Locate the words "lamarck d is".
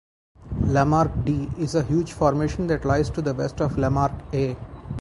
0.65-1.75